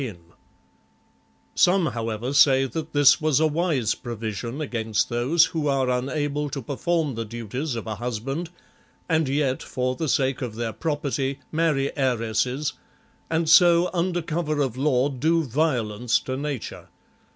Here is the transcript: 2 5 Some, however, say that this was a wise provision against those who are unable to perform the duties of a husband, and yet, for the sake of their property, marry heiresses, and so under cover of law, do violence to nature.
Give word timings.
2 0.01 0.13
5 0.15 0.19
Some, 1.53 1.85
however, 1.85 2.33
say 2.33 2.65
that 2.65 2.91
this 2.91 3.21
was 3.21 3.39
a 3.39 3.45
wise 3.45 3.93
provision 3.93 4.59
against 4.59 5.09
those 5.09 5.45
who 5.53 5.67
are 5.67 5.91
unable 5.91 6.49
to 6.49 6.59
perform 6.59 7.13
the 7.13 7.23
duties 7.23 7.75
of 7.75 7.85
a 7.85 7.93
husband, 7.97 8.49
and 9.07 9.29
yet, 9.29 9.61
for 9.61 9.95
the 9.95 10.09
sake 10.09 10.41
of 10.41 10.55
their 10.55 10.73
property, 10.73 11.37
marry 11.51 11.95
heiresses, 11.95 12.73
and 13.29 13.47
so 13.47 13.91
under 13.93 14.23
cover 14.23 14.59
of 14.59 14.75
law, 14.75 15.07
do 15.07 15.43
violence 15.43 16.17
to 16.21 16.35
nature. 16.35 16.89